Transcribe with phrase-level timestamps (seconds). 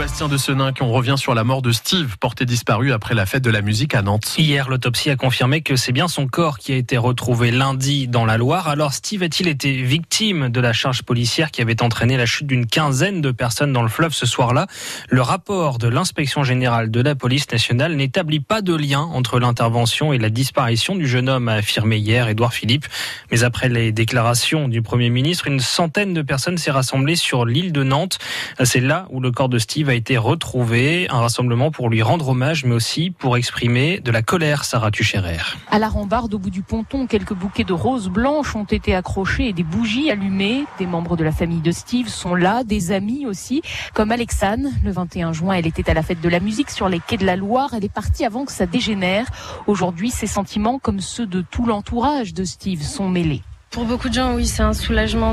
[0.00, 3.44] Bastien de Senin, on revient sur la mort de Steve, porté disparu après la fête
[3.44, 4.34] de la musique à Nantes.
[4.38, 8.24] Hier, l'autopsie a confirmé que c'est bien son corps qui a été retrouvé lundi dans
[8.24, 8.66] la Loire.
[8.68, 12.64] Alors, Steve a-t-il été victime de la charge policière qui avait entraîné la chute d'une
[12.64, 14.68] quinzaine de personnes dans le fleuve ce soir-là?
[15.10, 20.14] Le rapport de l'inspection générale de la police nationale n'établit pas de lien entre l'intervention
[20.14, 22.86] et la disparition du jeune homme, a affirmé hier Édouard Philippe.
[23.30, 27.72] Mais après les déclarations du Premier ministre, une centaine de personnes s'est rassemblée sur l'île
[27.72, 28.18] de Nantes.
[28.64, 31.08] C'est là où le corps de Steve a été retrouvé.
[31.10, 35.38] Un rassemblement pour lui rendre hommage, mais aussi pour exprimer de la colère, Sarah Tucherer.
[35.70, 39.48] À la rambarde, au bout du ponton, quelques bouquets de roses blanches ont été accrochés
[39.48, 40.64] et des bougies allumées.
[40.78, 44.72] Des membres de la famille de Steve sont là, des amis aussi, comme Alexane.
[44.84, 47.26] Le 21 juin, elle était à la fête de la musique sur les quais de
[47.26, 47.70] la Loire.
[47.74, 49.26] Elle est partie avant que ça dégénère.
[49.66, 53.42] Aujourd'hui, ses sentiments, comme ceux de tout l'entourage de Steve, sont mêlés.
[53.70, 55.32] Pour beaucoup de gens, oui, c'est un soulagement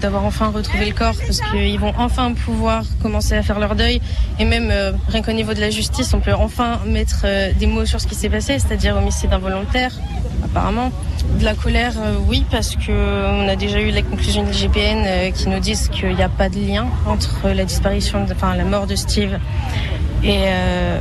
[0.00, 4.00] d'avoir enfin retrouvé le corps parce qu'ils vont enfin pouvoir commencer à faire leur deuil.
[4.38, 7.66] Et même, euh, rien qu'au niveau de la justice, on peut enfin mettre euh, des
[7.66, 9.92] mots sur ce qui s'est passé, c'est-à-dire homicide involontaire,
[10.42, 10.92] apparemment.
[11.38, 15.50] De la colère, euh, oui, parce qu'on a déjà eu la conclusion de l'IGPN qui
[15.50, 18.96] nous disent qu'il n'y a pas de lien entre la disparition, enfin la mort de
[18.96, 19.38] Steve
[20.22, 20.46] et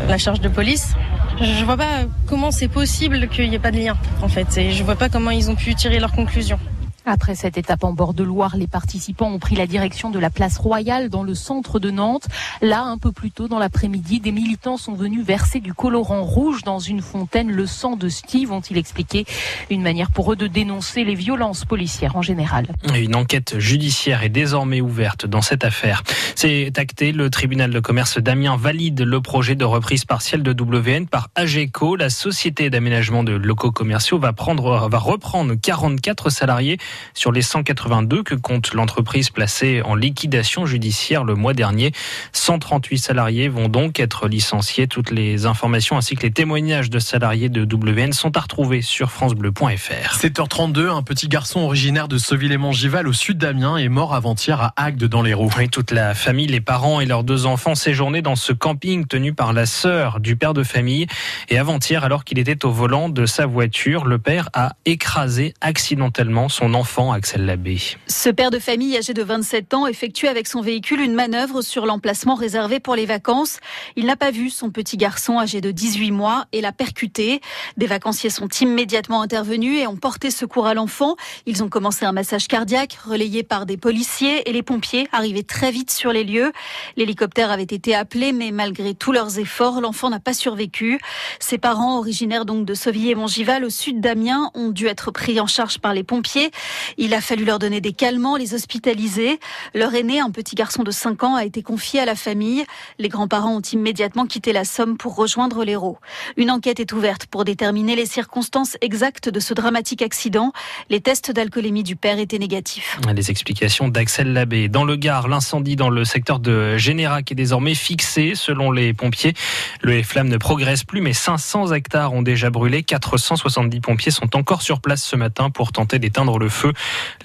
[0.10, 0.96] la charge de police.
[1.42, 4.58] Je vois pas comment c'est possible qu'il n'y ait pas de lien, en fait.
[4.58, 6.60] Et je vois pas comment ils ont pu tirer leurs conclusions.
[7.06, 10.30] Après cette étape en bord de Loire, les participants ont pris la direction de la
[10.30, 12.28] place Royale dans le centre de Nantes.
[12.62, 16.64] Là, un peu plus tôt dans l'après-midi, des militants sont venus verser du colorant rouge
[16.64, 17.52] dans une fontaine.
[17.52, 19.26] Le sang de Steve, ont-ils expliqué.
[19.70, 22.68] Une manière pour eux de dénoncer les violences policières en général.
[22.96, 26.04] Une enquête judiciaire est désormais ouverte dans cette affaire.
[26.44, 27.14] C'est acté.
[27.14, 31.96] Le tribunal de commerce d'Amiens valide le projet de reprise partielle de WN par AGECO.
[31.96, 36.80] La société d'aménagement de locaux commerciaux va prendre, va reprendre 44 salariés
[37.14, 41.94] sur les 182 que compte l'entreprise placée en liquidation judiciaire le mois dernier.
[42.34, 44.88] 138 salariés vont donc être licenciés.
[44.88, 49.12] Toutes les informations ainsi que les témoignages de salariés de WN sont à retrouver sur
[49.12, 50.20] francebleu.fr.
[50.20, 55.06] 7h32, un petit garçon originaire de Seville-et-Mongival au sud d'Amiens est mort avant-hier à Agde
[55.06, 55.50] dans l'Hérault.
[55.58, 59.34] Oui, toute la famille, les parents et leurs deux enfants séjournaient dans ce camping tenu
[59.34, 61.06] par la sœur du père de famille.
[61.50, 66.50] Et avant-hier, alors qu'il était au volant de sa voiture, le père a écrasé accidentellement
[66.50, 67.78] son enfant Axel Labbé.
[68.08, 71.86] Ce père de famille âgé de 27 ans effectue avec son véhicule une manœuvre sur
[71.86, 73.60] l'emplacement réservé pour les vacances.
[73.96, 77.42] Il n'a pas vu son petit garçon âgé de 18 mois et l'a percuté.
[77.78, 81.16] Des vacanciers sont immédiatement intervenus et ont porté secours à l'enfant.
[81.46, 85.72] Ils ont commencé un massage cardiaque relayé par des policiers et les pompiers arrivaient très
[85.72, 86.52] vite sur les lieux.
[86.98, 91.00] L'hélicoptère avait été appelé mais malgré tous leurs efforts, l'enfant n'a pas survécu.
[91.40, 95.80] Ses parents, originaires donc de Sauvilliers-Mongival au sud d'Amiens, ont dû être pris en charge
[95.80, 96.52] par les pompiers.
[96.98, 99.40] Il a fallu leur donner des calmants, les hospitaliser.
[99.74, 102.64] Leur aîné, un petit garçon de 5 ans, a été confié à la famille.
[103.00, 105.98] Les grands-parents ont immédiatement quitté la Somme pour rejoindre l'Hérault.
[106.38, 110.52] Une enquête est ouverte pour déterminer les circonstances exactes de ce dramatique accident.
[110.90, 113.00] Les tests d'alcoolémie du père étaient négatifs.
[113.16, 114.70] Les explications d'Axel Labbé.
[114.70, 119.34] Dans le Gard, l'incendie dans le secteur de Générac est désormais fixé selon les pompiers.
[119.82, 122.84] Le flamme ne progresse plus, mais 500 hectares ont déjà brûlé.
[122.84, 126.74] 470 pompiers sont encore sur place ce matin pour tenter d'éteindre le feu.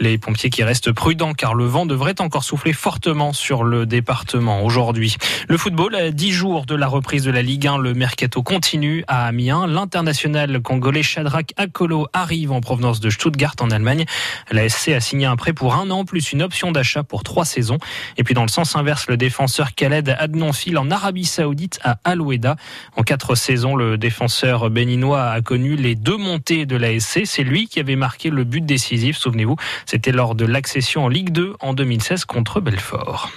[0.00, 4.62] Les pompiers qui restent prudents car le vent devrait encore souffler fortement sur le département
[4.65, 5.16] aujourd'hui.
[5.49, 9.05] Le football, à 10 jours de la reprise de la Ligue 1, le mercato continue
[9.09, 9.66] à Amiens.
[9.66, 14.05] L'international congolais Shadrach Akolo arrive en provenance de Stuttgart en Allemagne.
[14.50, 17.45] La SC a signé un prêt pour un an plus une option d'achat pour trois
[17.45, 17.78] saisons.
[18.16, 21.99] Et puis dans le sens inverse, le défenseur Khaled Adnon file en Arabie Saoudite à
[22.05, 27.23] Al En quatre saisons, le défenseur béninois a connu les deux montées de la SC.
[27.25, 29.57] C'est lui qui avait marqué le but décisif souvenez-vous.
[29.87, 33.31] C'était lors de l'accession en Ligue 2 en 2016 contre Belfort.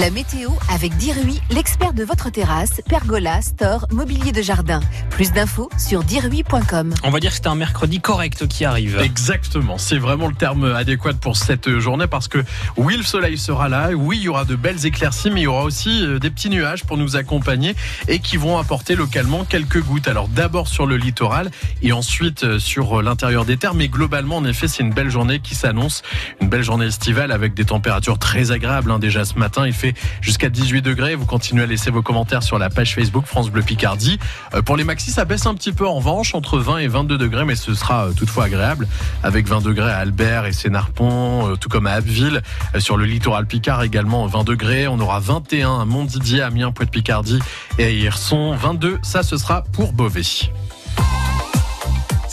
[0.00, 4.80] La météo avec Dirui, l'expert de votre terrasse, pergola, store, mobilier de jardin.
[5.10, 6.94] Plus d'infos sur dirui.com.
[7.04, 8.98] On va dire que c'est un mercredi correct qui arrive.
[9.00, 12.42] Exactement, c'est vraiment le terme adéquat pour cette journée parce que
[12.78, 15.46] oui, le soleil sera là, oui, il y aura de belles éclaircies, mais il y
[15.46, 17.74] aura aussi euh, des petits nuages pour nous accompagner
[18.08, 20.08] et qui vont apporter localement quelques gouttes.
[20.08, 21.50] Alors d'abord sur le littoral
[21.82, 25.40] et ensuite euh, sur l'intérieur des terres, mais globalement, en effet, c'est une belle journée
[25.40, 26.00] qui s'annonce,
[26.40, 28.90] une belle journée estivale avec des températures très agréables.
[28.90, 28.98] Hein.
[28.98, 29.81] Déjà ce matin, il
[30.20, 31.14] jusqu'à 18 degrés.
[31.14, 34.18] Vous continuez à laisser vos commentaires sur la page Facebook France Bleu Picardie.
[34.54, 37.18] Euh, pour les maxis, ça baisse un petit peu en revanche, entre 20 et 22
[37.18, 38.86] degrés, mais ce sera euh, toutefois agréable
[39.22, 42.42] avec 20 degrés à Albert et Sénarpont, euh, tout comme à Abbeville.
[42.78, 44.88] Sur le littoral Picard également 20 degrés.
[44.88, 47.40] On aura 21 à Montdidier, Amiens, Pointe-Picardie
[47.78, 48.54] et à Hirson.
[48.54, 50.22] 22, ça ce sera pour Beauvais.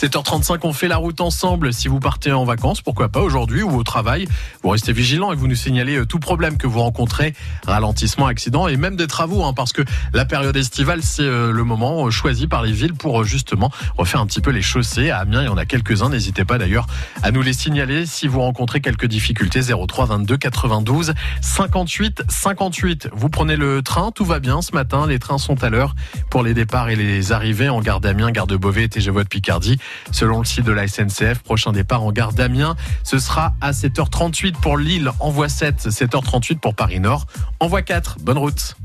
[0.00, 1.74] 7h35, on fait la route ensemble.
[1.74, 4.26] Si vous partez en vacances, pourquoi pas aujourd'hui ou au travail,
[4.62, 7.34] vous restez vigilant et vous nous signalez euh, tout problème que vous rencontrez,
[7.66, 9.82] ralentissement, accident et même des travaux, hein, parce que
[10.14, 14.22] la période estivale, c'est euh, le moment euh, choisi par les villes pour justement refaire
[14.22, 15.10] un petit peu les chaussées.
[15.10, 16.08] À Amiens, il y en a quelques-uns.
[16.08, 16.86] N'hésitez pas d'ailleurs
[17.22, 19.60] à nous les signaler si vous rencontrez quelques difficultés.
[19.60, 21.12] 03 22 92
[21.42, 23.10] 58 58.
[23.12, 25.06] Vous prenez le train, tout va bien ce matin.
[25.06, 25.94] Les trains sont à l'heure
[26.30, 29.78] pour les départs et les arrivées en gare d'Amiens, gare de Beauvais TGV de Picardie.
[30.12, 34.52] Selon le site de la SNCF, prochain départ en gare d'Amiens, ce sera à 7h38
[34.60, 37.26] pour Lille, en voie 7, 7h38 pour Paris Nord,
[37.60, 38.18] en voie 4.
[38.20, 38.76] Bonne route.